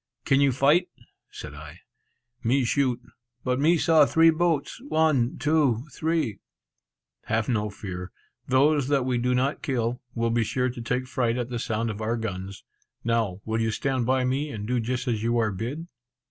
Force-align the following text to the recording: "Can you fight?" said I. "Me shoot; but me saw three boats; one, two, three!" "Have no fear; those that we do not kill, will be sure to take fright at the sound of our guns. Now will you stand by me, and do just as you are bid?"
"Can 0.25 0.41
you 0.41 0.51
fight?" 0.51 0.89
said 1.29 1.53
I. 1.53 1.81
"Me 2.43 2.63
shoot; 2.65 2.99
but 3.43 3.59
me 3.59 3.77
saw 3.77 4.03
three 4.07 4.31
boats; 4.31 4.81
one, 4.87 5.37
two, 5.37 5.83
three!" 5.93 6.39
"Have 7.25 7.47
no 7.47 7.69
fear; 7.69 8.09
those 8.47 8.87
that 8.87 9.05
we 9.05 9.19
do 9.19 9.35
not 9.35 9.61
kill, 9.61 10.01
will 10.15 10.31
be 10.31 10.43
sure 10.43 10.71
to 10.71 10.81
take 10.81 11.05
fright 11.05 11.37
at 11.37 11.49
the 11.49 11.59
sound 11.59 11.91
of 11.91 12.01
our 12.01 12.17
guns. 12.17 12.63
Now 13.03 13.41
will 13.45 13.61
you 13.61 13.69
stand 13.69 14.07
by 14.07 14.23
me, 14.25 14.49
and 14.49 14.65
do 14.67 14.79
just 14.79 15.07
as 15.07 15.21
you 15.21 15.37
are 15.37 15.51
bid?" 15.51 15.87